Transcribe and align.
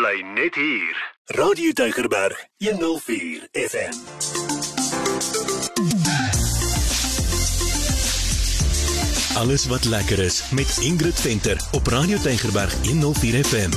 bly 0.00 0.22
net 0.22 0.54
hier. 0.54 0.96
Radio 1.26 1.72
Deugerberg 1.72 2.48
104 2.56 3.48
FM. 3.52 3.92
Alles 9.40 9.66
wat 9.66 9.84
lekker 9.84 10.18
is 10.18 10.50
met 10.52 10.78
Ingrid 10.82 11.20
Venter 11.20 11.68
op 11.72 11.86
Radio 11.86 12.16
Deugerberg 12.22 12.86
104 12.86 13.44
FM. 13.44 13.70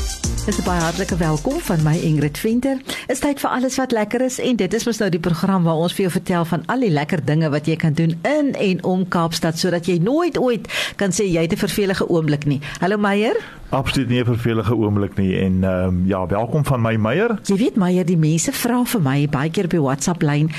Dis 0.46 0.57
'n 0.59 0.63
baie 0.63 0.82
hartlike 0.82 1.18
welkom 1.18 1.59
van 1.59 1.84
my 1.84 1.96
Ingrid 1.97 2.38
Venter. 2.38 2.78
Is 3.07 3.20
tyd 3.20 3.39
vir 3.39 3.50
alles 3.50 3.75
wat 3.75 3.91
lekker 3.91 4.21
is 4.21 4.39
en 4.39 4.55
dit 4.55 4.73
is 4.73 4.86
mos 4.86 4.97
nou 4.97 5.10
die 5.10 5.20
program 5.20 5.64
waar 5.64 5.75
ons 5.75 5.93
vir 5.93 6.02
jou 6.02 6.11
vertel 6.11 6.46
van 6.46 6.65
al 6.65 6.79
die 6.79 6.89
lekker 6.89 7.25
dinge 7.25 7.50
wat 7.50 7.65
jy 7.65 7.75
kan 7.75 7.93
doen 7.93 8.20
in 8.21 8.54
en 8.54 8.84
om 8.84 9.07
Kaapstad 9.07 9.60
sodat 9.60 9.86
jy 9.86 9.97
nooit 9.97 10.38
ooit 10.38 10.93
kan 10.96 11.11
sê 11.11 11.23
jy 11.23 11.41
het 11.41 11.54
'n 11.54 11.57
vervelige 11.57 12.09
oomblik 12.09 12.45
nie. 12.45 12.59
Hallo 12.80 12.98
Meyer. 12.98 13.36
Absoluut 13.70 14.09
nie 14.09 14.20
'n 14.20 14.25
vervelige 14.25 14.75
oomblik 14.75 15.18
nie 15.18 15.39
en 15.39 15.64
ehm 15.64 15.88
um, 15.88 16.04
ja, 16.07 16.27
welkom 16.27 16.66
van 16.66 16.82
my 16.82 16.95
Meyer. 16.95 17.39
Jy 17.43 17.55
weet 17.55 17.75
Meyer, 17.75 18.05
die 18.05 18.18
mense 18.18 18.52
vra 18.52 18.83
vir 18.86 19.02
my 19.02 19.30
baie 19.30 19.50
keer 19.50 19.64
op 19.64 19.71
die 19.71 19.82
WhatsApp 19.82 20.21
lyn, 20.21 20.52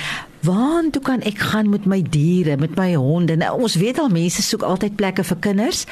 Waar 0.45 0.91
toe 0.91 1.01
kan 1.03 1.23
ek 1.25 1.39
gaan 1.41 1.71
met 1.73 1.87
my 1.89 2.03
diere, 2.03 2.57
met 2.61 2.75
my 2.77 2.91
honde? 3.01 3.37
Nou, 3.41 3.63
ons 3.65 3.79
weet 3.81 3.97
al 3.99 4.11
mense 4.13 4.43
soek 4.45 4.61
altyd 4.67 4.97
plekke 4.99 5.25
vir 5.25 5.39
kinders, 5.41 5.85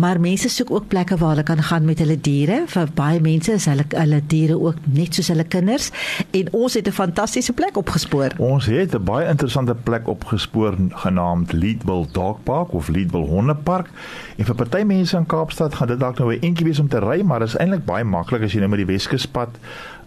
maar 0.00 0.20
mense 0.20 0.48
soek 0.48 0.70
ook 0.72 0.86
plekke 0.88 1.18
waar 1.20 1.34
hulle 1.34 1.44
kan 1.44 1.60
gaan 1.68 1.84
met 1.84 2.00
hulle 2.00 2.16
diere. 2.16 2.62
Vir 2.72 2.88
baie 2.96 3.20
mense 3.20 3.52
is 3.52 3.66
hulle 3.68 3.84
hulle 3.90 4.22
diere 4.32 4.56
ook 4.56 4.80
net 4.96 5.18
soos 5.18 5.28
hulle 5.28 5.44
kinders 5.44 5.90
en 6.30 6.48
ons 6.56 6.78
het 6.78 6.88
'n 6.88 6.96
fantastiese 6.96 7.52
plek 7.52 7.76
opgespoor. 7.76 8.38
Ons 8.38 8.66
het 8.72 8.94
'n 8.94 9.04
baie 9.04 9.28
interessante 9.28 9.74
plek 9.74 10.08
opgespoor 10.08 10.76
genaamd 10.90 11.52
Leadville 11.52 12.06
Dog 12.12 12.42
Park 12.42 12.72
of 12.72 12.88
Leadville 12.88 13.26
Hondepark. 13.26 13.90
En 14.36 14.44
vir 14.44 14.54
party 14.54 14.82
mense 14.82 15.16
in 15.16 15.26
Kaapstad 15.26 15.74
gaan 15.74 15.88
dit 15.88 16.00
dalk 16.00 16.18
nou 16.18 16.32
'n 16.32 16.40
entjie 16.40 16.64
wees 16.64 16.80
om 16.80 16.88
te 16.88 16.98
ry, 16.98 17.22
maar 17.22 17.42
is 17.42 17.56
eintlik 17.56 17.84
baie 17.84 18.04
maklik 18.04 18.42
as 18.42 18.52
jy 18.52 18.58
nou 18.58 18.70
met 18.70 18.78
die 18.78 18.94
Weskuspad 18.94 19.48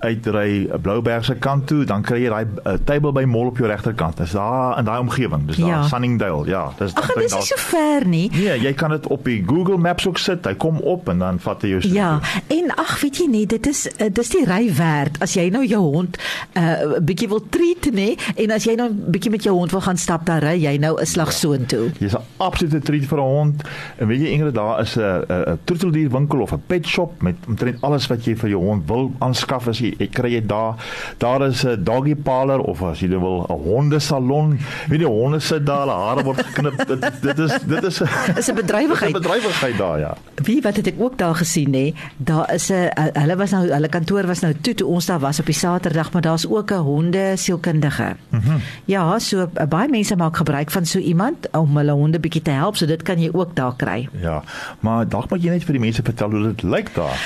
uitry 0.04 0.68
Blouberg 0.82 1.26
se 1.26 1.36
kant 1.36 1.68
toe, 1.68 1.84
dan 1.88 2.04
kry 2.06 2.24
jy 2.24 2.32
daai 2.32 2.46
uh, 2.66 2.76
table 2.88 3.14
by 3.16 3.24
mall 3.30 3.52
op 3.52 3.60
jou 3.62 3.70
regterkant. 3.84 4.18
Dis 4.18 4.32
daar 4.32 4.78
in 4.78 4.86
daai 4.86 5.00
omgewing. 5.00 5.46
Dis 5.48 5.56
daar 5.56 5.68
ja. 5.68 5.84
Sunningdale. 5.84 6.48
Ja, 6.48 6.72
dis 6.78 6.94
Ach, 6.94 7.14
dis 7.14 7.34
nie 7.34 7.42
so 7.42 7.56
ver 7.58 8.08
nie. 8.08 8.30
Nee, 8.32 8.60
jy 8.62 8.74
kan 8.74 8.90
dit 8.90 9.08
op 9.08 9.26
die 9.26 9.44
Google 9.48 9.78
Maps 9.78 10.08
ook 10.08 10.18
sit. 10.18 10.46
Hy 10.46 10.56
kom 10.56 10.80
op 10.80 11.10
en 11.10 11.20
dan 11.20 11.40
vat 11.40 11.62
hy 11.62 11.74
jou 11.74 11.82
so. 11.82 11.94
Ja. 11.94 12.20
Toe. 12.20 12.58
En 12.58 12.76
ag, 12.76 12.96
weet 13.02 13.18
jy 13.22 13.28
nie, 13.32 13.46
dit 13.50 13.68
is 13.68 13.86
uh, 13.92 14.10
dis 14.12 14.34
die 14.34 14.44
ry 14.48 14.62
werd 14.78 15.20
as 15.24 15.36
jy 15.38 15.50
nou 15.54 15.64
jou 15.66 15.82
hond 15.82 16.18
'n 16.54 16.60
uh, 16.60 17.00
bietjie 17.04 17.28
wil 17.28 17.44
treat 17.50 17.90
nê 17.94 18.14
en 18.36 18.52
as 18.52 18.68
jy 18.68 18.76
nou 18.80 18.90
'n 18.90 19.12
bietjie 19.12 19.32
met 19.32 19.44
jou 19.44 19.56
hond 19.56 19.72
wil 19.72 19.82
gaan 19.82 19.98
stap, 19.98 20.26
dan 20.26 20.40
ry 20.44 20.56
jy 20.58 20.78
nou 20.78 20.96
'n 21.00 21.06
slag 21.06 21.32
ja. 21.32 21.38
soontoe. 21.38 21.92
Jy's 22.00 22.16
'n 22.16 22.24
absolute 22.38 22.80
treat 22.80 23.06
vir 23.06 23.20
'n 23.20 23.22
hond. 23.22 23.64
En 23.98 24.08
weet 24.08 24.22
jy 24.22 24.34
Ingrid, 24.34 24.56
daar 24.56 24.82
is 24.82 24.96
'n 24.98 25.26
'n 25.28 25.60
troeteldierwinkel 25.64 26.42
of 26.42 26.54
'n 26.54 26.64
pet 26.68 26.88
shop 26.88 27.22
met 27.22 27.36
omtrent 27.48 27.82
alles 27.82 28.08
wat 28.08 28.26
jy 28.26 28.36
vir 28.36 28.50
jou 28.50 28.62
hond 28.64 28.88
wil 28.88 29.12
aanskaf 29.20 29.68
as 29.68 29.80
jy 29.80 29.94
jy 29.98 30.08
kry 30.08 30.34
jy 30.34 30.42
daar 30.46 30.76
daar 31.18 31.48
is 31.48 31.64
'n 31.66 31.84
doggy 31.84 32.16
parlor 32.16 32.60
of 32.60 32.82
as 32.84 33.00
jy 33.00 33.10
wil 33.10 33.46
'n 33.50 33.64
hondesalon. 33.74 34.58
Weet 34.90 35.04
jy 35.04 35.10
honde 35.10 35.40
sit 35.40 35.66
daar 35.66 35.84
hulle 35.86 35.98
hare 35.98 36.24
word 36.24 36.42
geknip. 36.46 36.78
Dit, 36.88 37.06
dit 37.22 37.40
is 37.40 37.54
dit 37.68 37.84
is 37.90 38.02
'n 38.02 38.38
is 38.42 38.50
'n 38.52 38.56
bedrywigheid. 38.56 39.16
'n 39.16 39.22
bedrywigheid 39.22 39.78
daar 39.78 40.00
ja. 40.00 40.14
Wie 40.44 40.62
wat 40.62 40.76
het 40.76 40.88
ek 40.88 41.00
ook 41.00 41.18
daar 41.18 41.36
gesien 41.36 41.72
nê 41.72 41.94
daar 42.18 42.54
is 42.54 42.70
'n 42.72 42.90
hulle 43.14 43.36
was 43.36 43.52
nou 43.52 43.68
hulle 43.68 43.90
kantoor 43.90 44.28
was 44.28 44.40
nou 44.40 44.54
toe 44.62 44.74
toe 44.74 44.88
ons 44.88 45.06
daar 45.06 45.20
was 45.20 45.40
op 45.40 45.46
die 45.46 45.56
Saterdag 45.56 46.12
maar 46.12 46.22
daar's 46.22 46.48
ook 46.48 46.72
'n 46.72 46.86
honde 46.86 47.34
sielkundige. 47.36 48.16
Mm 48.30 48.40
-hmm. 48.40 48.60
ja 48.86 49.20
so 49.20 49.50
baie 49.70 49.90
mense 49.90 50.16
maak 50.16 50.38
gebruik 50.38 50.72
van 50.72 50.86
so 50.86 51.00
iemand 51.00 51.50
om 51.52 51.78
hulle 51.78 51.92
honde 51.92 52.20
bietjie 52.20 52.42
te 52.42 52.52
help 52.52 52.76
so 52.76 52.86
dit 52.86 53.02
kan 53.02 53.20
jy 53.20 53.30
ook 53.34 53.56
daar 53.56 53.76
kry. 53.76 54.10
Ja 54.22 54.44
maar 54.80 55.08
dalk 55.08 55.30
moet 55.30 55.44
jy 55.44 55.50
net 55.50 55.64
vir 55.64 55.74
die 55.74 55.82
mense 55.82 56.02
vertel 56.04 56.32
hoe 56.32 56.44
dit 56.44 56.64
lyk 56.64 56.96
daar. 56.96 57.18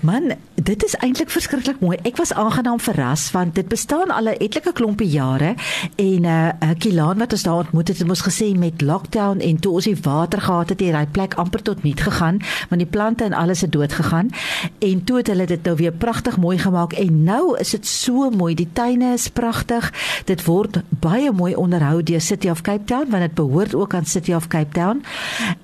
Man 0.00 0.32
dit 0.54 0.84
is 0.84 0.94
eintlik 0.94 1.30
verskriklik 1.30 1.80
mooi. 1.80 1.98
Ek 2.02 2.16
was 2.16 2.32
aangenaam 2.32 2.80
verras 2.80 3.30
want 3.30 3.54
dit 3.54 3.68
bestaan 3.68 4.10
al 4.10 4.28
'n 4.28 4.38
etlike 4.38 4.72
klompie 4.72 5.08
jare 5.08 5.54
en 5.96 6.20
'n 6.20 6.24
uh, 6.24 6.70
Kilaan 6.78 7.18
wat 7.18 7.32
ons 7.32 7.42
daar 7.42 7.56
ontmoet 7.56 7.88
het 7.88 7.98
het 7.98 8.08
ons 8.08 8.22
gesê 8.22 8.58
met 8.58 8.80
lockdown 8.80 9.38
en 9.38 9.60
toe 9.60 9.72
ons 9.72 9.84
die 9.84 9.96
water 10.02 10.40
gehad 10.40 10.68
het, 10.68 10.80
het 10.80 10.94
hy 10.94 11.06
plek 11.06 11.34
amper 11.34 11.62
tot 11.62 11.82
niet 11.82 12.00
gegaan 12.00 12.38
want 12.68 12.80
die 12.80 12.90
plante 12.90 13.24
en 13.24 13.32
alles 13.32 13.60
het 13.60 13.72
dood 13.72 13.92
gegaan. 13.92 14.30
En 14.78 15.04
toe 15.04 15.16
het 15.16 15.26
hulle 15.26 15.46
dit 15.46 15.62
nou 15.62 15.76
weer 15.76 15.92
pragtig 15.92 16.36
mooi 16.36 16.58
gemaak 16.58 16.92
en 16.92 17.22
nou 17.22 17.58
is 17.58 17.70
dit 17.70 17.86
so 17.86 18.30
mooi 18.30 18.54
die 18.54 18.68
tuine 18.72 19.12
is 19.12 19.28
pragtig 19.28 19.92
dit 20.24 20.44
word 20.44 20.82
baie 20.88 21.32
mooi 21.32 21.54
onderhou 21.54 22.02
deur 22.02 22.20
City 22.20 22.48
of 22.48 22.60
Cape 22.60 22.84
Town 22.84 23.10
want 23.10 23.22
dit 23.22 23.34
behoort 23.34 23.74
ook 23.74 23.94
aan 23.94 24.04
City 24.04 24.32
of 24.32 24.46
Cape 24.46 24.72
Town. 24.72 25.02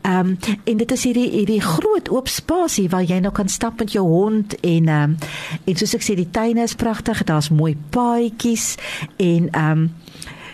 Ehm 0.00 0.26
um, 0.26 0.38
en 0.64 0.76
dit 0.76 0.92
is 0.92 1.04
hierdie 1.04 1.30
hierdie 1.30 1.60
groot 1.60 2.10
oop 2.10 2.28
spasie 2.28 2.88
waar 2.88 3.02
jy 3.02 3.18
nou 3.18 3.32
kan 3.32 3.48
stap 3.48 3.78
met 3.78 3.92
jou 3.92 4.06
hond 4.06 4.60
en 4.60 4.88
ehm 4.88 5.02
um, 5.02 5.16
en 5.64 5.76
soos 5.76 5.94
ek 5.94 6.02
sê 6.02 6.14
die 6.14 6.30
tuine 6.30 6.62
is 6.62 6.74
pragtig, 6.74 7.24
daar's 7.24 7.50
mooi 7.50 7.76
paadjies 7.90 8.74
en 9.16 9.48
ehm 9.50 9.70
um, 9.70 9.90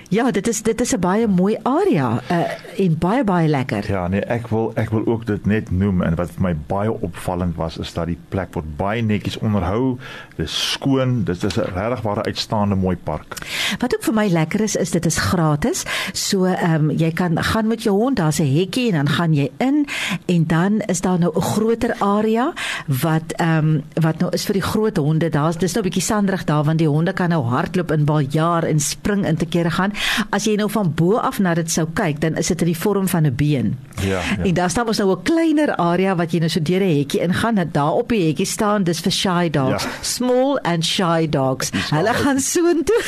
Ja, 0.08 0.30
dit 0.30 0.48
is 0.48 0.62
dit 0.62 0.80
is 0.80 0.92
'n 0.94 1.00
baie 1.00 1.26
mooi 1.26 1.56
area 1.62 2.20
uh, 2.30 2.38
en 2.76 2.98
baie 2.98 3.24
baie 3.24 3.48
lekker. 3.48 3.84
Ja, 3.88 4.08
nee, 4.08 4.20
ek 4.20 4.46
wil 4.48 4.72
ek 4.74 4.91
wil 4.91 5.06
ook 5.06 5.26
dit 5.26 5.46
net 5.46 5.70
noem 5.70 6.02
en 6.02 6.14
wat 6.14 6.30
vir 6.30 6.42
my 6.42 6.56
baie 6.66 6.92
opvallend 6.92 7.56
was 7.56 7.76
is 7.78 7.92
dat 7.92 8.06
die 8.06 8.18
plek 8.28 8.54
word 8.54 8.76
baie 8.76 9.02
netjies 9.02 9.38
onderhou. 9.38 9.98
Dit 10.36 10.47
is 10.47 10.70
skoon, 10.70 11.24
dit 11.24 11.44
is 11.44 11.58
'n 11.58 11.68
regtig 11.74 12.00
ware 12.00 12.22
uitstaande 12.22 12.74
mooi 12.74 12.97
park. 12.97 13.36
Wat 13.78 13.94
ook 13.94 14.02
vir 14.02 14.14
my 14.14 14.26
lekker 14.28 14.60
is, 14.60 14.76
is 14.76 14.91
dit 14.91 15.06
is 15.06 15.18
gratis. 15.18 15.84
So 16.12 16.44
ehm 16.44 16.74
um, 16.74 16.91
jy 16.91 17.12
kan 17.12 17.42
gaan 17.44 17.66
met 17.66 17.82
jou 17.82 17.97
hond, 17.97 18.16
daar's 18.16 18.41
'n 18.41 18.56
hekkie 18.58 18.88
en 18.88 19.04
dan 19.04 19.08
gaan 19.08 19.34
jy 19.34 19.50
in 19.56 19.86
en 20.26 20.47
dan 20.47 20.80
is 20.80 21.00
daar 21.00 21.18
nou 21.18 21.32
'n 21.36 21.42
groter 21.42 21.94
area 21.98 22.52
wat 22.86 23.32
ehm 23.36 23.58
um, 23.58 23.82
wat 24.00 24.18
nou 24.18 24.32
is 24.32 24.44
vir 24.44 24.52
die 24.54 24.68
groot 24.72 24.97
honde. 24.97 25.28
Daar's 25.28 25.56
dis 25.56 25.72
nou 25.72 25.84
'n 25.84 25.88
bietjie 25.91 26.02
sanderig 26.02 26.44
daar 26.44 26.64
want 26.64 26.78
die 26.78 26.88
honde 26.88 27.12
kan 27.12 27.28
nou 27.28 27.44
hardloop 27.44 27.91
en 27.91 28.04
baljaar 28.04 28.62
en 28.64 28.80
spring 28.80 29.26
in 29.26 29.36
te 29.36 29.47
kere 29.47 29.70
gaan. 29.70 29.92
As 30.31 30.44
jy 30.44 30.56
nou 30.59 30.69
van 30.70 30.92
bo 30.94 31.16
af 31.16 31.38
na 31.38 31.54
dit 31.54 31.70
sou 31.70 31.86
kyk, 31.94 32.20
dan 32.20 32.36
is 32.36 32.50
dit 32.53 32.60
in 32.60 32.72
die 32.72 32.78
vorm 32.78 33.09
van 33.09 33.26
'n 33.26 33.34
been. 33.34 33.76
Ja. 34.00 34.20
ja. 34.20 34.44
En 34.44 34.54
daar 34.54 34.70
staan 34.70 34.86
ons 34.86 34.98
nou 34.98 35.10
'n 35.10 35.22
kleiner 35.22 35.76
area 35.76 36.16
wat 36.16 36.32
jy 36.32 36.38
nou 36.38 36.50
so 36.50 36.62
deur 36.62 36.81
'n 36.81 36.98
hekkie 36.98 37.20
ingaan. 37.20 37.54
Dat 37.54 37.72
daar 37.72 37.92
op 37.92 38.09
die 38.09 38.26
hekkie 38.26 38.47
staan, 38.47 38.84
dis 38.84 39.00
vir 39.00 39.12
shy 39.12 39.50
dogs. 39.50 39.82
Ja. 39.82 39.91
Small 40.00 40.59
and 40.62 40.84
shy 40.84 41.28
dogs. 41.28 41.70
Hulle 41.91 42.14
gaan 42.14 42.41
soontoe. 42.41 43.03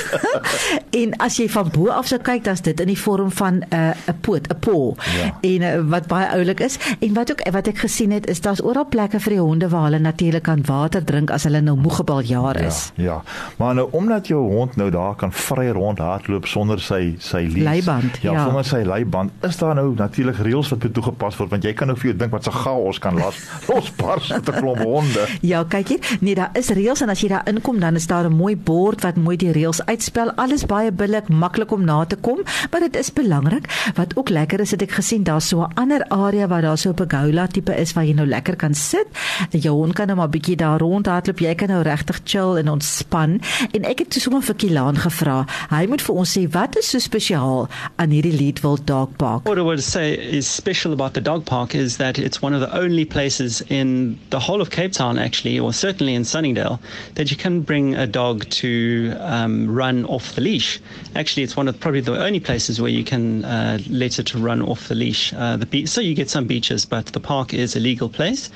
en 1.02 1.16
as 1.16 1.36
jy 1.36 1.48
van 1.48 1.70
bo 1.72 1.88
af 1.88 2.06
sou 2.06 2.20
kyk, 2.20 2.44
dan's 2.44 2.60
dit 2.60 2.80
in 2.80 2.86
die 2.86 2.98
vorm 2.98 3.30
van 3.30 3.54
'n 3.54 3.74
uh, 3.74 3.90
'n 4.08 4.20
poot, 4.20 4.48
'n 4.48 4.58
paw. 4.58 4.94
Ja. 5.18 5.38
En 5.40 5.60
uh, 5.62 5.90
wat 5.90 6.06
baie 6.06 6.28
oulik 6.28 6.60
is 6.60 6.78
en 6.98 7.14
wat 7.14 7.30
ook 7.30 7.50
wat 7.50 7.66
ek 7.66 7.78
gesien 7.78 8.10
het, 8.10 8.26
is 8.26 8.40
daar's 8.40 8.62
oral 8.62 8.86
plekke 8.88 9.20
vir 9.20 9.32
die 9.32 9.40
honde 9.40 9.68
waar 9.68 9.82
hulle 9.82 9.98
natuurlik 9.98 10.42
kan 10.42 10.62
water 10.66 11.04
drink 11.04 11.30
as 11.30 11.42
hulle 11.42 11.60
nou 11.60 11.76
moegebal 11.76 12.20
jaar 12.20 12.60
is. 12.60 12.92
Ja. 12.94 13.10
Ja. 13.10 13.22
Maar 13.56 13.74
nou 13.74 13.88
omdat 13.90 14.26
jou 14.26 14.52
hond 14.52 14.76
nou 14.76 14.90
daar 14.90 15.14
kan 15.14 15.32
vry 15.32 15.68
rondhardloop 15.68 16.46
sonder 16.46 16.79
sy 16.80 17.14
sy 17.18 17.44
lees. 17.46 17.64
Leiband. 17.64 18.18
Ja, 18.22 18.32
ja. 18.32 18.44
sonder 18.44 18.64
sy 18.64 18.82
leiband 18.84 19.30
is 19.46 19.56
daar 19.56 19.74
nou 19.74 19.94
natuurlik 19.94 20.36
reëls 20.36 20.68
wat 20.72 20.82
moet 20.82 20.94
toegepas 20.94 21.36
word 21.36 21.50
want 21.50 21.64
jy 21.64 21.72
kan 21.76 21.90
nou 21.90 21.96
vir 21.98 22.10
jou 22.10 22.16
dink 22.18 22.32
wat 22.32 22.44
se 22.44 22.50
chaos 22.54 22.98
kan 22.98 23.18
las 23.18 23.38
losbars 23.68 24.30
met 24.30 24.48
'n 24.48 24.58
klomp 24.60 24.82
honde. 24.84 25.26
Ja, 25.40 25.64
kyk 25.64 25.88
hier. 25.88 26.18
Nee, 26.20 26.34
daar 26.34 26.50
is 26.54 26.70
reëls 26.70 27.02
en 27.02 27.08
as 27.08 27.20
jy 27.20 27.28
daar 27.28 27.48
inkom 27.48 27.80
dan 27.80 27.94
is 27.94 28.06
daar 28.06 28.28
'n 28.28 28.36
mooi 28.36 28.56
bord 28.56 29.02
wat 29.02 29.16
mooi 29.16 29.36
die 29.36 29.52
reëls 29.52 29.84
uitspel. 29.86 30.32
Alles 30.36 30.66
baie 30.66 30.92
billik, 30.92 31.28
maklik 31.28 31.72
om 31.72 31.84
na 31.84 32.04
te 32.04 32.16
kom, 32.16 32.42
maar 32.70 32.80
dit 32.80 32.96
is 32.96 33.12
belangrik. 33.12 33.68
Wat 33.94 34.16
ook 34.16 34.28
lekker 34.28 34.60
is, 34.60 34.70
het 34.70 34.82
ek 34.82 34.90
gesien 34.90 35.22
daar's 35.22 35.48
so 35.48 35.62
'n 35.62 35.72
ander 35.74 36.04
area 36.08 36.46
waar 36.46 36.62
daar 36.62 36.78
so 36.78 36.90
'n 36.90 36.94
pergola 36.94 37.46
tipe 37.46 37.74
is 37.76 37.92
waar 37.92 38.04
jy 38.04 38.12
nou 38.14 38.26
lekker 38.26 38.56
kan 38.56 38.74
sit. 38.74 39.06
Jou 39.50 39.74
hond 39.76 39.92
kan 39.92 40.06
nou 40.06 40.16
maar 40.16 40.28
bietjie 40.28 40.56
daar 40.56 40.78
rondhardloop. 40.78 41.38
Jy 41.38 41.54
kan 41.54 41.68
nou 41.68 41.82
regtig 41.82 42.20
chill 42.24 42.56
en 42.56 42.68
ontspan. 42.68 43.40
En 43.70 43.84
ek 43.84 43.98
het 43.98 44.10
toe 44.10 44.20
sommer 44.20 44.42
vir 44.42 44.54
Kilaan 44.54 44.96
gevra. 44.96 45.44
Hy 45.70 45.86
moet 45.86 46.02
vir 46.02 46.14
ons 46.14 46.38
sê 46.38 46.48
wat 46.50 46.69
is 46.76 46.86
so 46.86 46.98
spesiaal 46.98 47.68
aan 47.96 48.10
hierdie 48.10 48.36
Leadville 48.36 48.76
Dog 48.76 49.16
Park? 49.18 49.46
What 49.46 49.58
I 49.58 49.62
would 49.62 49.82
say 49.82 50.14
is 50.14 50.46
special 50.46 50.92
about 50.92 51.14
the 51.14 51.20
dog 51.20 51.44
park 51.44 51.74
is 51.74 51.96
that 51.96 52.18
it's 52.18 52.42
one 52.42 52.54
of 52.54 52.60
the 52.60 52.72
only 52.76 53.04
places 53.04 53.62
in 53.68 54.18
the 54.30 54.38
whole 54.38 54.60
of 54.60 54.70
Cape 54.70 54.92
Town, 54.92 55.18
actually, 55.18 55.58
or 55.58 55.72
certainly 55.72 56.14
in 56.14 56.24
Sunningdale, 56.24 56.78
that 57.14 57.30
you 57.30 57.36
can 57.36 57.62
bring 57.62 57.94
a 57.94 58.06
dog 58.06 58.48
to 58.50 59.14
um, 59.20 59.74
run 59.74 60.04
off 60.06 60.34
the 60.34 60.40
leash. 60.40 60.80
Actually, 61.16 61.42
it's 61.42 61.56
one 61.56 61.66
of 61.66 61.78
probably 61.80 62.00
the 62.00 62.22
only 62.22 62.40
places 62.40 62.80
where 62.80 62.90
you 62.90 63.04
can 63.04 63.44
uh, 63.44 63.78
let 63.88 64.18
it 64.18 64.34
run 64.34 64.62
off 64.62 64.88
the 64.88 64.94
leash. 64.94 65.32
Uh, 65.34 65.56
the 65.56 65.66
be- 65.66 65.86
so 65.86 66.00
you 66.00 66.14
get 66.14 66.30
some 66.30 66.46
beaches, 66.46 66.84
but 66.84 67.06
the 67.06 67.20
park 67.20 67.52
is 67.54 67.74
a 67.74 67.80
legal 67.80 68.08
place, 68.08 68.50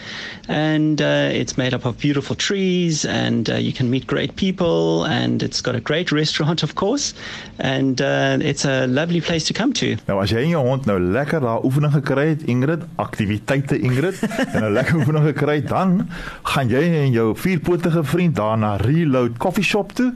and 0.49 1.01
uh, 1.01 1.29
it's 1.33 1.57
made 1.57 1.75
up 1.75 1.85
of 1.85 1.99
beautiful 1.99 2.37
trees, 2.37 3.05
and 3.05 3.51
uh, 3.51 3.55
you 3.55 3.73
can 3.73 3.91
meet 3.91 4.07
great 4.07 4.37
people, 4.37 5.05
and 5.05 5.43
it's 5.43 5.61
got 5.61 5.75
a 5.75 5.81
great 5.81 6.13
restaurant, 6.13 6.63
of 6.63 6.75
course, 6.75 7.15
and 7.59 8.04
uh, 8.05 8.49
it's 8.49 8.65
a 8.65 8.87
lovely 8.87 9.21
place 9.21 9.45
to 9.49 9.55
come 9.57 9.73
to. 9.73 9.95
Nou 10.07 10.21
as 10.23 10.33
jy 10.35 10.45
en 10.45 10.53
jou 10.55 10.65
hond 10.67 10.87
nou 10.87 10.99
lekker 11.01 11.41
daar 11.45 11.65
oefening 11.65 11.95
gekry 11.97 12.27
het, 12.35 12.45
Ingrid, 12.51 12.85
aktiwiteite 13.01 13.79
Ingrid, 13.81 14.21
en 14.53 14.65
'n 14.65 14.73
lekker 14.73 14.97
oefening 15.01 15.27
gekry 15.33 15.61
het, 15.63 15.69
dan 15.69 16.09
gaan 16.43 16.69
jy 16.69 16.85
en 17.05 17.11
jou 17.11 17.33
vierpotige 17.37 18.05
vriend 18.05 18.37
daar 18.37 18.59
na 18.59 18.77
Reload 18.77 19.39
Coffee 19.39 19.65
Shop 19.65 19.93
toe 19.93 20.13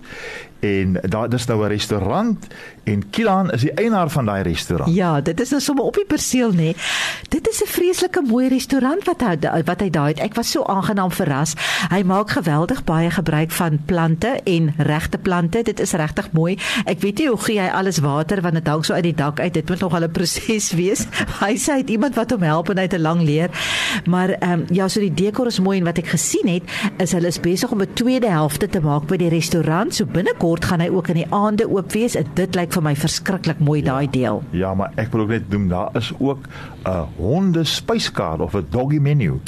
en 0.61 0.99
daar 1.03 1.29
dis 1.29 1.47
nou 1.47 1.65
'n 1.65 1.69
restaurant 1.69 2.47
en 2.85 3.11
Kilan 3.11 3.51
is 3.51 3.61
die 3.61 3.73
eienaar 3.73 4.11
van 4.11 4.25
daai 4.25 4.43
restaurant. 4.43 4.95
Ja, 4.95 5.21
dit 5.21 5.41
is 5.41 5.51
nou 5.51 5.61
sommer 5.63 5.85
op 5.85 5.95
die 5.95 6.07
perseel 6.09 6.53
nê. 6.53 6.73
Dit 7.29 7.49
is 7.49 7.63
'n 7.63 7.67
vreeslike 7.67 8.23
mooi 8.27 8.49
restaurant 8.49 9.05
wat 9.05 9.21
hy 9.21 9.63
wat 9.65 9.81
hy 9.81 9.91
daai 9.91 10.09
het. 10.09 10.19
Ek 10.19 10.35
was 10.35 10.51
so 10.51 10.65
aangenaam 10.65 11.11
verras. 11.11 11.55
Hy 11.89 12.03
maak 12.03 12.31
geweldig 12.31 12.85
baie 12.85 13.11
gebruik 13.11 13.51
van 13.51 13.79
plante 13.85 14.41
en 14.45 14.75
regte 14.77 15.19
plante. 15.19 15.63
Dit 15.63 15.81
is 15.81 15.93
regtig 15.93 16.33
mooi. 16.33 16.59
Ek 16.85 17.01
weet 17.01 17.19
nie 17.19 17.29
hoe 17.29 17.39
gee 17.39 17.61
hy 17.61 17.69
alles 17.69 17.99
water 17.99 18.41
want 18.41 18.55
dit 18.55 18.67
hang 18.67 18.85
so 18.85 18.95
uit 18.95 19.03
die 19.03 19.15
dak 19.15 19.41
uit. 19.41 19.55
Dit 19.55 19.69
moet 19.69 19.81
nog 19.81 20.01
'n 20.01 20.11
proses 20.11 20.73
wees. 20.81 21.07
hy 21.41 21.57
sê 21.57 21.73
hy 21.73 21.79
het 21.79 21.91
iemand 21.91 22.15
wat 22.15 22.31
hom 22.31 22.43
help 22.43 22.71
en 22.71 22.77
hy 22.77 22.83
het 22.83 22.95
'n 22.95 23.01
lang 23.01 23.23
leer. 23.23 23.51
Maar 24.07 24.29
ehm 24.29 24.53
um, 24.53 24.65
ja, 24.71 24.89
so 24.89 25.01
die 25.01 25.15
dekor 25.15 25.47
is 25.47 25.61
mooi 25.61 25.79
en 25.79 25.85
wat 25.85 25.99
ek 25.99 26.07
gesien 26.07 26.49
het 26.49 26.63
is 26.97 27.13
hulle 27.13 27.27
is 27.27 27.41
besig 27.41 27.71
om 27.71 27.81
'n 27.81 27.93
tweede 27.93 28.29
helfte 28.29 28.69
te 28.69 28.81
maak 28.81 29.07
by 29.07 29.17
die 29.17 29.29
restaurant. 29.29 29.95
So 29.95 30.05
binnekort 30.05 30.48
gaan 30.57 30.81
hy 30.81 30.89
ook 30.89 31.09
in 31.09 31.15
die 31.15 31.27
aande 31.31 31.69
oop 31.69 31.93
wees. 31.93 32.17
Dit 32.35 32.55
lyk 32.55 32.73
vir 32.73 32.83
my 32.83 32.95
verskriklik 32.97 33.59
mooi 33.59 33.81
ja, 33.81 33.93
daai 33.93 34.11
deel. 34.11 34.43
Ja, 34.51 34.75
maar 34.75 34.93
ek 34.97 35.13
wil 35.13 35.21
ook 35.21 35.29
net 35.29 35.49
noem 35.51 35.69
daar 35.69 35.97
is 35.97 36.13
ook 36.19 36.49
'n 36.85 37.07
honde 37.17 37.65
spyskaart 37.65 38.41
of 38.41 38.55
'n 38.55 38.67
doggy 38.71 38.99
menu. 38.99 39.41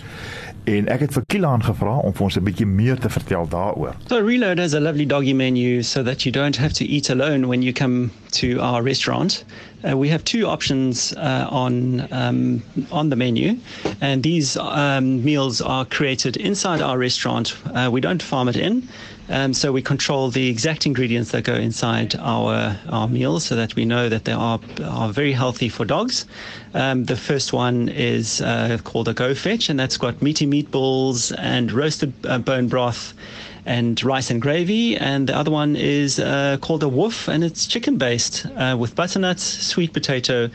En 0.64 0.88
ek 0.92 1.00
het 1.00 1.12
vir 1.12 1.22
Kilaan 1.26 1.62
gevra 1.64 1.96
om 2.04 2.12
vir 2.14 2.24
ons 2.24 2.36
'n 2.36 2.44
bietjie 2.44 2.66
meer 2.66 2.98
te 2.98 3.08
vertel 3.08 3.48
daaroor. 3.48 3.94
So 4.06 4.26
Reload 4.26 4.58
has 4.58 4.74
a 4.74 4.80
lovely 4.80 5.06
doggy 5.06 5.32
menu 5.32 5.82
so 5.82 6.02
that 6.02 6.22
you 6.22 6.32
don't 6.32 6.56
have 6.56 6.72
to 6.72 6.84
eat 6.84 7.10
alone 7.10 7.46
when 7.46 7.62
you 7.62 7.72
come 7.72 8.10
to 8.32 8.60
our 8.60 8.82
restaurant. 8.82 9.44
Uh, 9.88 9.96
we 9.96 10.08
have 10.08 10.22
two 10.24 10.46
options 10.46 11.14
uh, 11.14 11.46
on 11.50 12.06
um, 12.12 12.62
on 12.92 13.08
the 13.08 13.16
menu, 13.16 13.58
and 14.00 14.22
these 14.22 14.56
um, 14.58 15.24
meals 15.24 15.60
are 15.60 15.86
created 15.86 16.36
inside 16.36 16.82
our 16.82 16.98
restaurant. 16.98 17.56
Uh, 17.74 17.88
we 17.90 18.00
don't 18.00 18.22
farm 18.22 18.48
it 18.48 18.56
in, 18.56 18.86
um, 19.30 19.54
so 19.54 19.72
we 19.72 19.80
control 19.80 20.28
the 20.30 20.48
exact 20.48 20.84
ingredients 20.84 21.30
that 21.30 21.44
go 21.44 21.54
inside 21.54 22.14
our 22.16 22.78
our 22.90 23.08
meals, 23.08 23.44
so 23.44 23.56
that 23.56 23.74
we 23.74 23.86
know 23.86 24.10
that 24.10 24.26
they 24.26 24.32
are 24.32 24.60
are 24.84 25.08
very 25.12 25.32
healthy 25.32 25.70
for 25.70 25.86
dogs. 25.86 26.26
Um, 26.74 27.04
the 27.04 27.16
first 27.16 27.54
one 27.54 27.88
is 27.88 28.42
uh, 28.42 28.78
called 28.84 29.08
a 29.08 29.14
Go 29.14 29.34
Fetch, 29.34 29.70
and 29.70 29.80
that's 29.80 29.96
got 29.96 30.20
meaty 30.20 30.46
meatballs 30.46 31.34
and 31.38 31.72
roasted 31.72 32.12
uh, 32.26 32.38
bone 32.38 32.68
broth 32.68 33.14
and 33.64 34.02
rice 34.02 34.30
and 34.30 34.40
gravy. 34.40 34.96
And 34.96 35.28
the 35.28 35.36
other 35.36 35.50
one 35.50 35.76
is 35.76 36.18
uh, 36.18 36.58
called 36.60 36.82
a 36.82 36.88
woof, 36.88 37.28
and 37.28 37.44
it's 37.44 37.66
chicken 37.66 37.98
based 37.98 38.46
uh, 38.56 38.76
with 38.78 38.94
butternuts, 38.94 39.42
sweet 39.42 39.92
potato, 39.92 40.50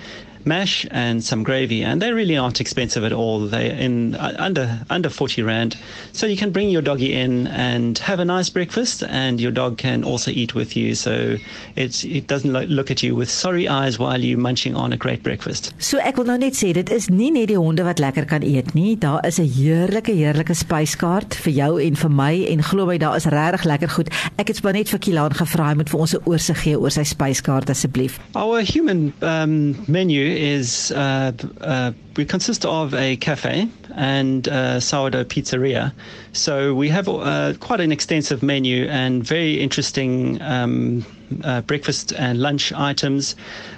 mash 0.45 0.86
and 0.92 1.24
some 1.24 1.44
gravy 1.44 1.83
and 1.83 2.01
they 2.01 2.12
really 2.12 2.38
aren't 2.38 2.62
expensive 2.62 3.03
at 3.03 3.12
all. 3.12 3.39
They 3.47 3.71
in 3.71 4.15
uh, 4.15 4.36
under 4.38 4.80
under 4.89 5.09
40 5.09 5.42
rand. 5.44 5.77
So 6.13 6.25
you 6.25 6.38
can 6.38 6.51
bring 6.51 6.69
your 6.69 6.81
doggy 6.81 7.13
in 7.13 7.47
and 7.47 7.97
have 8.00 8.19
a 8.19 8.25
nice 8.25 8.50
breakfast 8.50 9.03
and 9.03 9.42
your 9.42 9.51
dog 9.51 9.77
can 9.77 10.03
also 10.03 10.31
eat 10.31 10.56
with 10.56 10.75
you. 10.75 10.95
So 10.95 11.38
it's 11.75 12.03
it 12.03 12.27
doesn't 12.27 12.51
lo 12.51 12.62
look 12.62 12.92
at 12.92 13.03
you 13.03 13.15
with 13.15 13.30
sorry 13.30 13.68
eyes 13.68 14.00
while 14.00 14.19
you're 14.19 14.38
munching 14.39 14.75
on 14.75 14.94
a 14.94 14.97
great 14.97 15.24
breakfast. 15.24 15.74
So 15.80 15.97
ek 16.00 16.18
wil 16.18 16.30
nou 16.30 16.38
net 16.38 16.57
sê 16.57 16.74
dit 16.74 16.89
is 16.89 17.09
nie 17.09 17.31
net 17.31 17.50
die 17.50 17.59
honde 17.59 17.86
wat 17.88 18.00
lekker 18.00 18.25
kan 18.30 18.44
eet 18.45 18.74
nie. 18.75 18.95
Daar 18.95 19.25
is 19.25 19.39
'n 19.39 19.50
heerlike 19.50 20.12
heerlike 20.12 20.53
spyskaart 20.53 21.36
vir 21.36 21.53
jou 21.53 21.71
en 21.81 21.95
vir 21.95 22.12
my 22.12 22.33
en 22.50 22.63
glo 22.63 22.86
my 22.86 22.98
daar 22.98 23.15
is 23.15 23.25
regtig 23.25 23.63
lekker 23.65 23.89
goed. 23.89 24.09
Ek 24.38 24.48
het 24.48 24.63
maar 24.63 24.74
net 24.74 24.89
vir 24.89 25.00
Kilaan 25.00 25.33
gevra 25.33 25.69
hy 25.69 25.75
moet 25.75 25.89
vir 25.89 26.00
ons 26.00 26.13
'n 26.13 26.24
oorsig 26.25 26.62
gee 26.63 26.80
oor 26.80 26.91
sy 26.91 27.03
spyskaart 27.03 27.69
asseblief. 27.69 28.19
Our 28.36 28.62
human 28.62 29.13
um 29.21 29.75
menu 29.88 30.34
is 30.35 30.91
uh, 30.91 31.31
uh, 31.61 31.91
we 32.15 32.25
consist 32.25 32.65
of 32.65 32.93
a 32.93 33.15
cafe 33.17 33.67
and 33.95 34.47
a 34.47 34.79
sourdough 34.81 35.23
pizzeria. 35.25 35.93
So 36.33 36.73
we 36.75 36.89
have 36.89 37.07
uh, 37.07 37.53
quite 37.59 37.79
an 37.81 37.91
extensive 37.91 38.43
menu 38.43 38.85
and 38.87 39.23
very 39.23 39.59
interesting 39.59 40.41
um, 40.41 41.05
uh, 41.44 41.62
breakfast 41.62 42.13
and 42.13 42.39
lunch 42.39 42.72
items. 42.74 43.36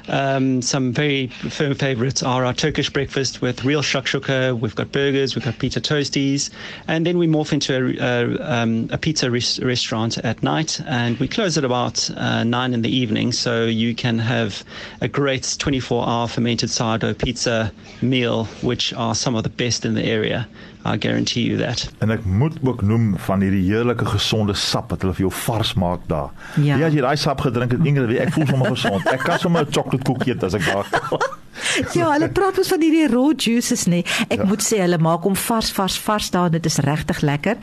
Um, 0.08 0.62
some 0.62 0.94
very 0.94 1.28
firm 1.28 1.76
favorites 1.76 2.24
are 2.24 2.46
our 2.46 2.54
Turkish 2.54 2.90
breakfast 2.90 3.42
with 3.42 3.64
real 3.66 3.82
shakshuka. 3.82 4.58
We've 4.60 4.76
got 4.76 4.92
burgers, 4.92 5.36
we've 5.36 5.44
got 5.44 5.60
pizza 5.60 5.82
toasties, 5.82 6.50
and 6.88 7.06
then 7.06 7.18
we 7.18 7.28
morph 7.28 7.52
into 7.54 7.76
a, 7.76 7.98
a, 7.98 8.62
um, 8.62 8.90
a 8.92 8.98
pizza 8.98 9.30
res- 9.30 9.60
restaurant 9.62 10.18
at 10.20 10.42
night, 10.44 10.80
and 10.86 11.18
we 11.20 11.28
close 11.28 11.58
at 11.58 11.64
about 11.66 12.10
uh, 12.12 12.44
nine 12.44 12.74
in 12.74 12.82
the 12.82 12.90
evening. 12.96 13.32
So 13.32 13.66
you 13.66 13.94
can 13.96 14.20
have 14.20 14.64
a 15.02 15.08
great 15.08 15.44
24-hour 15.44 16.28
fermented 16.30 16.70
sourdough 16.70 17.16
pizza 17.16 17.72
meal, 18.02 18.46
which 18.62 18.94
are 18.94 19.16
some 19.16 19.36
of 19.36 19.44
the 19.44 19.50
best 19.50 19.86
in 19.86 19.94
the 19.94 20.04
area. 20.04 20.48
I 20.88 20.98
guarantee 20.98 21.44
you 21.44 21.58
that. 21.58 21.90
En 22.00 22.10
ek 22.10 22.26
moet 22.26 22.56
ook 22.64 22.82
noem 22.82 23.18
van 23.28 23.42
hierdie 23.44 23.66
heerlike 23.68 24.06
gesonde 24.06 24.54
sap 24.56 24.90
wat 24.94 25.04
hulle 25.04 25.14
vir 25.18 25.28
jou 25.28 25.34
vars 25.44 25.74
maak 25.74 26.06
daar. 26.08 26.32
Ja, 26.56 26.78
ja 26.78 26.88
as 26.88 26.96
jy 26.96 27.04
daai 27.04 27.18
sap 27.20 27.44
gedrink 27.44 27.76
het, 27.76 27.84
Ingrid, 27.86 28.16
ek 28.24 28.32
voel 28.38 28.48
sommer 28.48 28.72
gesond. 28.72 29.10
Ek 29.12 29.26
kan 29.28 29.40
sommer 29.40 29.66
'n 29.68 29.72
chocolate 29.72 30.04
koekie 30.08 30.34
eet 30.34 30.44
as 30.48 30.56
ek 30.56 30.64
daar 30.70 30.88
kom. 31.10 31.20
ja, 31.98 32.12
hulle 32.12 32.30
praat 32.30 32.58
ons 32.58 32.72
van 32.74 32.82
hierdie 32.82 33.08
raw 33.12 33.32
juices 33.36 33.86
nê. 33.92 34.04
Ek 34.28 34.42
ja. 34.42 34.48
moet 34.50 34.64
sê 34.64 34.82
hulle 34.84 35.00
maak 35.02 35.26
hom 35.28 35.36
vars 35.36 35.72
vars 35.76 35.98
vars 36.08 36.30
daar. 36.34 36.52
Dit 36.54 36.66
is 36.66 36.80
regtig 36.86 37.22
lekker. 37.22 37.58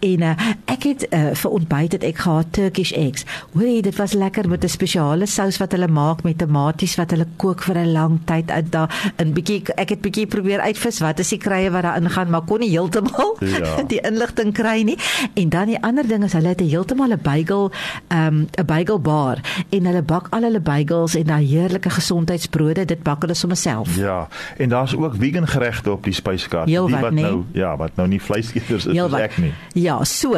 En 0.00 0.24
uh, 0.30 0.34
ek 0.70 0.88
het 0.88 1.06
uh, 1.10 1.32
vir 1.34 1.56
ontbyt 1.58 1.98
het 1.98 2.04
ek 2.04 2.22
gehad 2.24 2.52
Turkish 2.56 2.92
eggs. 2.92 3.26
Hoorie, 3.54 3.82
dit 3.82 3.96
was 3.96 4.12
lekker 4.12 4.48
met 4.48 4.64
'n 4.64 4.68
spesiale 4.68 5.26
sous 5.26 5.58
wat 5.58 5.72
hulle 5.72 5.88
maak 5.88 6.22
met 6.22 6.38
tomaties 6.38 6.96
wat 7.00 7.10
hulle 7.10 7.26
kook 7.36 7.62
vir 7.62 7.78
'n 7.78 7.92
lang 7.92 8.18
tyd 8.24 8.50
uit 8.50 8.70
daar. 8.72 8.90
'n 9.18 9.32
bietjie 9.32 9.62
ek 9.76 9.88
het 9.88 10.00
bietjie 10.00 10.26
probeer 10.26 10.60
uitvis 10.60 11.00
wat 11.00 11.18
is 11.18 11.28
die 11.28 11.38
krye 11.38 11.70
wat 11.70 11.82
daar 11.82 11.96
ingaan, 11.96 12.30
maar 12.30 12.42
kon 12.42 12.60
nie 12.60 12.70
heeltemal 12.70 13.36
ja. 13.40 13.82
die 13.92 14.00
inligting 14.00 14.52
kry 14.52 14.82
nie. 14.82 14.98
En 15.34 15.48
dan 15.48 15.66
die 15.66 15.82
ander 15.82 16.06
ding 16.06 16.24
is 16.24 16.32
hulle 16.32 16.48
het 16.48 16.60
heeltemal 16.60 17.12
'n 17.12 17.20
bagel 17.22 17.70
'n 18.10 18.16
um, 18.16 18.46
'n 18.58 18.66
bagel 18.66 19.00
bar 19.00 19.38
en 19.70 19.86
hulle 19.86 20.02
bak 20.02 20.26
al 20.30 20.42
hulle 20.42 20.60
bagels 20.60 21.14
en 21.14 21.24
daai 21.24 21.46
heerlike 21.46 21.90
gesondheidsbrode. 21.90 22.84
Dit 22.84 23.02
bak 23.02 23.22
hulle 23.22 23.34
sommer 23.38 23.56
self. 23.56 23.96
Ja, 23.96 24.28
en 24.56 24.68
daar's 24.68 24.94
ook 24.96 25.14
vegan 25.18 25.48
geregte 25.48 25.92
op 25.92 26.04
die 26.04 26.14
spyskaart. 26.14 26.66
Die 26.66 26.80
wat 26.80 27.10
nee. 27.10 27.24
nou 27.24 27.44
ja, 27.52 27.76
wat 27.76 27.96
nou 27.96 28.08
nie 28.08 28.20
vleiseters 28.22 28.86
is, 28.86 28.94
is 28.96 29.18
ek 29.18 29.38
nie. 29.42 29.52
Ja, 29.72 30.04
so. 30.04 30.36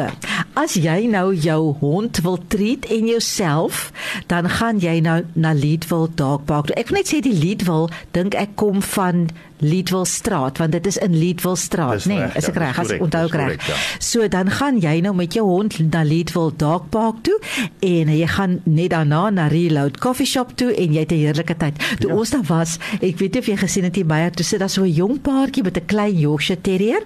As 0.53 0.75
jy 0.79 1.07
nou 1.11 1.31
jou 1.35 1.75
hond 1.79 2.21
wil 2.25 2.39
treat 2.47 2.85
en 2.91 3.07
jouself, 3.07 3.91
dan 4.27 4.49
gaan 4.49 4.81
jy 4.83 4.99
nou 5.03 5.21
na 5.33 5.53
Leadville 5.53 6.09
Dog 6.15 6.45
Park. 6.45 6.71
Ek 6.77 6.91
wil 6.91 7.01
net 7.01 7.11
sê 7.11 7.21
die 7.23 7.35
Leadville 7.35 7.89
dink 8.15 8.35
ek 8.37 8.55
kom 8.59 8.81
van 8.93 9.29
Leadville 9.61 10.05
straat 10.05 10.57
want 10.57 10.71
dit 10.71 10.87
is 10.89 10.97
in 10.97 11.17
Leadville 11.17 11.57
straat 11.57 12.05
nê? 12.05 12.17
nee, 12.17 12.29
is 12.35 12.49
ek 12.49 12.57
ja, 12.57 12.61
reg? 12.65 12.79
As 12.81 12.93
ek 12.95 13.01
onthou 13.05 13.25
reg. 13.31 13.67
ja. 13.67 13.77
so 13.99 14.27
dan 14.27 14.51
gaan 14.51 14.79
jy 14.81 14.99
nou 15.05 15.13
met 15.15 15.33
jou 15.33 15.45
hond 15.47 15.77
na 15.91 16.03
Leadville 16.03 16.53
Dog 16.57 16.89
Park 16.93 17.23
toe 17.27 17.37
en 17.79 18.11
jy 18.13 18.27
gaan 18.27 18.59
net 18.63 18.91
daarna 18.95 19.29
na 19.29 19.47
Reload 19.51 19.99
Coffee 20.01 20.27
Shop 20.27 20.55
toe 20.57 20.71
en 20.73 20.93
jy 20.93 21.05
het 21.05 21.11
'n 21.11 21.21
heerlike 21.21 21.57
tyd. 21.57 21.77
Toe 21.99 22.09
ja. 22.09 22.15
ons 22.15 22.29
daar 22.29 22.45
was 22.47 22.77
ek 23.01 23.17
weet 23.17 23.33
nie 23.33 23.41
of 23.41 23.47
jy 23.47 23.57
gesien 23.57 23.83
het 23.83 23.95
hier 23.95 24.05
by 24.05 24.29
toe 24.29 24.45
sit 24.45 24.59
daar 24.59 24.69
so 24.69 24.83
'n 24.83 24.93
jong 24.93 25.21
paartjie 25.21 25.63
met 25.63 25.77
'n 25.77 25.85
klein 25.85 26.17
Yorkshire 26.17 26.61
Terrier 26.61 27.03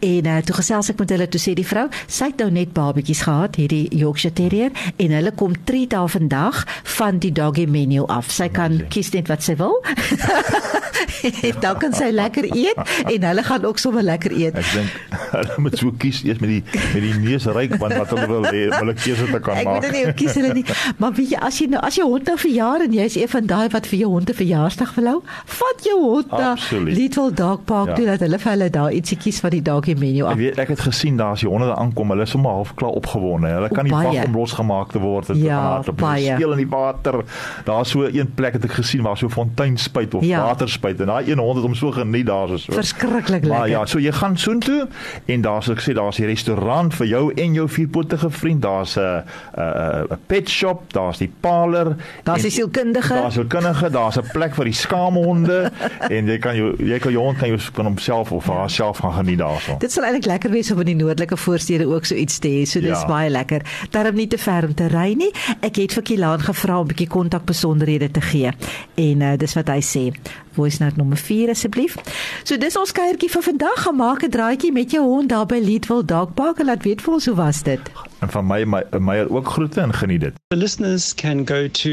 en 0.00 0.26
uh, 0.26 0.38
toe 0.38 0.54
gesels 0.54 0.90
ek 0.90 0.98
met 0.98 1.10
hulle 1.10 1.28
toe 1.28 1.40
sê 1.40 1.54
die 1.54 1.66
vrou 1.66 1.88
sy 2.06 2.24
het 2.24 2.38
nou 2.38 2.50
net 2.50 2.72
babatjies 2.72 3.22
gehad 3.22 3.56
hierdie 3.56 3.88
Yorkshire 3.96 4.34
Terrier 4.34 4.70
en 4.96 5.10
hulle 5.10 5.32
kom 5.32 5.52
treat 5.64 5.90
daar 5.90 6.08
vandag 6.08 6.64
van 6.84 7.18
die 7.18 7.32
doggy 7.32 7.66
menu 7.66 8.06
af. 8.06 8.30
Sy 8.30 8.48
kan 8.48 8.80
kies 8.88 9.12
net 9.12 9.28
wat 9.28 9.42
sy 9.42 9.56
wil 9.56 9.82
dan 11.64 11.78
kan 11.82 11.94
sy 11.96 12.10
lekker 12.14 12.48
eet 12.50 12.78
en 13.04 13.26
hulle 13.28 13.42
gaan 13.46 13.64
ook 13.64 13.78
sommer 13.78 14.04
lekker 14.06 14.34
eet. 14.36 14.58
Ek 14.58 14.70
dink 14.74 14.90
hulle 15.36 15.58
moet 15.66 15.78
so 15.78 15.92
kies 16.02 16.22
eers 16.26 16.40
met 16.42 16.50
die 16.54 16.62
met 16.94 17.02
die 17.04 17.14
neus 17.22 17.46
ryk 17.46 17.76
want 17.80 17.96
wat 17.98 18.12
hulle 18.14 18.28
wil 18.30 18.46
hê, 18.48 18.64
hulle 18.72 18.94
keuse 18.98 19.28
te 19.30 19.40
kan 19.44 19.60
ek 19.60 19.68
maak. 19.68 19.86
Ek 19.88 19.96
weet 19.96 20.10
nie 20.10 20.16
kies 20.22 20.38
hulle 20.38 20.52
nie, 20.56 20.64
maar 21.02 21.14
weet 21.16 21.34
jy 21.34 21.42
as 21.48 21.60
jy 21.62 21.68
nou 21.72 21.82
as 21.82 21.98
jy 21.98 22.06
hond 22.08 22.30
nou 22.30 22.36
verjaar 22.44 22.86
en 22.86 22.96
jy 22.98 23.08
is 23.10 23.18
een 23.20 23.32
van 23.34 23.50
daai 23.54 23.66
wat 23.74 23.88
vir 23.90 24.04
jou 24.04 24.10
hond 24.14 24.30
'n 24.30 24.38
verjaarsdag 24.42 24.94
wil 24.98 25.10
hou, 25.12 25.18
vat 25.58 25.86
jou 25.88 25.98
hond 26.02 26.32
na 26.32 26.54
Little 26.88 27.30
Dog 27.42 27.64
Park 27.68 27.92
ja. 27.92 27.94
toe 27.98 28.06
dat 28.12 28.24
hulle 28.26 28.38
vir 28.38 28.52
hulle 28.52 28.70
daar 28.70 28.92
ietsie 28.92 29.18
kies 29.18 29.40
van 29.44 29.54
die 29.54 29.62
doggie 29.62 29.96
menu 29.96 30.24
af. 30.24 30.36
Ek 30.36 30.42
weet 30.42 30.58
ek 30.62 30.74
het 30.74 30.84
gesien 30.88 31.16
daar 31.20 31.36
as 31.36 31.44
die 31.44 31.50
honde 31.50 31.70
daar 31.70 31.80
aankom, 31.82 32.12
hulle 32.14 32.26
is 32.26 32.34
sommer 32.34 32.50
half 32.58 32.74
klaar 32.78 32.96
opgewonde. 32.98 33.48
Hulle 33.48 33.70
kan 33.72 33.88
nie 33.88 33.94
wag 33.94 34.24
om 34.26 34.36
losgemaak 34.36 34.92
te 34.92 35.02
word 35.02 35.32
en 35.34 35.40
ja, 35.42 35.80
te 35.82 35.92
gaan 35.96 36.18
speel 36.18 36.56
in 36.56 36.62
die 36.64 36.70
water. 36.72 37.22
Daar's 37.64 37.92
so 37.94 38.08
een 38.08 38.30
plek 38.34 38.58
het 38.58 38.64
ek 38.68 38.78
gesien 38.80 39.02
waar 39.06 39.18
so 39.18 39.28
fontein 39.32 39.76
spuit 39.78 40.14
of 40.14 40.24
ja. 40.24 40.44
water 40.46 40.68
spuit 40.68 40.91
en 41.00 41.06
daai 41.06 41.30
een 41.30 41.38
hond 41.38 41.54
het 41.54 41.64
hom 41.64 41.74
so 41.74 41.90
geniet 41.92 42.26
daar 42.26 42.48
so. 42.58 42.72
Verskriklik 42.72 43.28
lekker. 43.28 43.48
Maar 43.48 43.68
ja, 43.68 43.86
so 43.86 43.98
jy 43.98 44.12
gaan 44.12 44.36
soontoe 44.38 44.88
en 45.26 45.40
daar's 45.40 45.68
ek 45.68 45.80
sê 45.80 45.94
daar's 45.94 46.18
'n 46.18 46.24
restaurant 46.24 46.94
vir 46.94 47.06
jou 47.06 47.32
en 47.34 47.54
jou 47.54 47.68
vierpotige 47.68 48.30
vriend. 48.30 48.62
Daar's 48.62 48.96
'n 48.96 49.24
'n 49.56 50.12
'n 50.12 50.18
pet 50.26 50.48
shop, 50.48 50.92
daar's 50.92 51.18
die 51.18 51.32
parlor. 51.40 51.96
Daar's 52.22 52.42
die 52.42 52.50
sielkundige. 52.50 53.14
Daar's 53.14 53.34
sielkundige, 53.34 53.90
daar's 53.90 54.16
'n 54.16 54.28
plek 54.32 54.54
vir 54.54 54.64
die 54.64 54.74
skaamhonde 54.74 55.70
en 56.16 56.26
jy 56.26 56.38
kan 56.38 56.56
jou 56.56 56.74
jy 56.78 56.98
kan 56.98 57.12
jou 57.12 57.24
hond 57.24 57.38
kan 57.38 57.48
jou 57.48 57.60
kan 57.72 57.84
homself 57.84 58.32
of 58.32 58.46
haarself 58.46 58.98
gaan 58.98 59.12
geniet 59.12 59.38
daarso. 59.38 59.76
Dit 59.78 59.92
sal 59.92 60.04
eintlik 60.04 60.26
lekker 60.26 60.50
wees 60.50 60.70
om 60.70 60.80
in 60.80 60.86
die 60.86 61.04
noordelike 61.04 61.36
voorstede 61.36 61.86
ook 61.86 62.04
so 62.04 62.14
iets 62.14 62.38
te 62.38 62.48
hê. 62.48 62.64
So 62.64 62.80
dis 62.80 63.00
ja. 63.00 63.06
baie 63.06 63.30
lekker. 63.30 63.62
Daarom 63.90 64.14
nie 64.14 64.26
te 64.26 64.38
ver 64.38 64.64
om 64.64 64.74
te 64.74 64.88
ry 64.92 65.12
nie. 65.16 65.30
Ek 65.60 65.76
het 65.76 65.92
vir 65.92 66.02
Kilaan 66.02 66.40
gevra 66.40 66.78
om 66.78 66.86
'n 66.86 66.88
bietjie 66.88 67.08
kontakbesonderhede 67.08 68.10
te 68.10 68.20
gee. 68.20 68.50
En 68.94 69.20
uh, 69.20 69.36
dis 69.36 69.54
wat 69.54 69.68
hy 69.68 69.80
sê. 69.80 70.04
Voice 70.54 70.78
note 70.78 70.96
nommer 70.96 71.16
4 71.16 71.48
asseblief. 71.48 71.96
So 72.42 72.56
dis 72.56 72.76
ons 72.76 72.92
kuiertjie 72.92 73.30
vir 73.30 73.42
vandag. 73.42 73.82
Gaan 73.82 73.96
maak 73.96 74.22
'n 74.22 74.30
draaitjie 74.30 74.72
met 74.72 74.90
jou 74.90 75.04
hond 75.04 75.28
daar 75.28 75.46
by 75.46 75.60
Leadville 75.64 76.04
Dog 76.04 76.34
Park 76.34 76.58
en 76.58 76.66
laat 76.66 76.82
weet 76.82 77.02
vir 77.02 77.12
ons 77.14 77.26
hoe 77.26 77.34
was 77.34 77.62
dit. 77.62 77.80
En 78.20 78.28
van 78.28 78.46
my 78.46 78.64
my 78.64 78.82
Meyer 78.98 79.30
ook 79.30 79.48
groete 79.48 79.80
en 79.80 79.94
geniet 79.94 80.20
dit. 80.20 80.32
The 80.48 80.56
listeners 80.56 81.14
can 81.14 81.46
go 81.46 81.68
to 81.68 81.90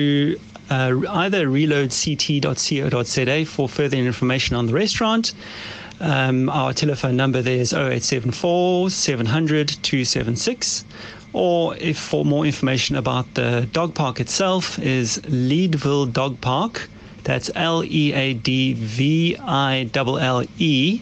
uh, 0.72 0.92
either 1.24 1.50
reloadct.co.za 1.52 3.46
for 3.46 3.70
further 3.70 3.98
information 3.98 4.58
on 4.58 4.66
the 4.68 4.74
restaurant. 4.74 5.34
Um, 6.02 6.50
our 6.50 6.74
telephone 6.74 7.16
number 7.16 7.42
there 7.42 7.60
is 7.60 7.74
0874 7.74 8.90
700 8.90 9.68
276. 9.82 10.86
Or 11.34 11.76
if 11.76 12.00
for 12.00 12.26
more 12.26 12.46
information 12.46 12.96
about 12.96 13.26
the 13.36 13.68
dog 13.72 13.94
park 13.94 14.20
itself 14.20 14.80
is 14.80 15.20
Leadville 15.28 16.08
Dog 16.08 16.40
Park. 16.42 16.90
That's 17.30 17.52
L 17.54 17.84
E 17.84 18.12
A 18.12 18.34
D 18.34 18.74
V 18.74 19.38
I 19.38 19.88
L 19.94 20.18
L 20.18 20.44
E 20.58 21.00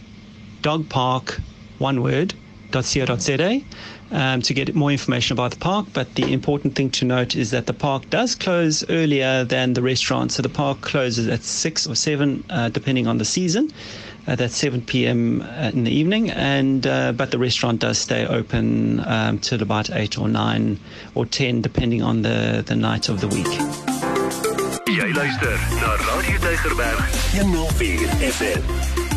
dog 0.60 0.86
park 0.90 1.40
one 1.78 2.02
word 2.02 2.34
.co.za 2.70 3.62
um, 4.10 4.42
to 4.42 4.52
get 4.52 4.74
more 4.74 4.92
information 4.92 5.32
about 5.32 5.52
the 5.52 5.58
park. 5.58 5.86
But 5.94 6.16
the 6.16 6.30
important 6.30 6.74
thing 6.74 6.90
to 6.90 7.06
note 7.06 7.34
is 7.34 7.50
that 7.52 7.64
the 7.64 7.72
park 7.72 8.10
does 8.10 8.34
close 8.34 8.84
earlier 8.90 9.42
than 9.44 9.72
the 9.72 9.80
restaurant. 9.80 10.32
So 10.32 10.42
the 10.42 10.50
park 10.50 10.82
closes 10.82 11.28
at 11.28 11.44
6 11.44 11.86
or 11.86 11.94
7, 11.94 12.44
uh, 12.50 12.68
depending 12.68 13.06
on 13.06 13.16
the 13.16 13.24
season. 13.24 13.72
Uh, 14.26 14.36
that's 14.36 14.54
7 14.54 14.82
p.m. 14.82 15.40
in 15.72 15.84
the 15.84 15.90
evening, 15.90 16.28
and 16.28 16.86
uh, 16.86 17.12
but 17.12 17.30
the 17.30 17.38
restaurant 17.38 17.80
does 17.80 17.96
stay 17.96 18.26
open 18.26 19.00
um, 19.06 19.38
till 19.38 19.62
about 19.62 19.88
8 19.88 20.18
or 20.18 20.28
9 20.28 20.78
or 21.14 21.24
10, 21.24 21.62
depending 21.62 22.02
on 22.02 22.20
the, 22.20 22.62
the 22.66 22.76
night 22.76 23.08
of 23.08 23.22
the 23.22 23.28
week. 23.28 23.97
Jy 24.88 25.12
luister 25.12 25.58
na 25.80 25.90
Radio 26.00 26.38
Deugerberg 26.40 26.98
104 27.36 28.08
FM. 28.32 29.07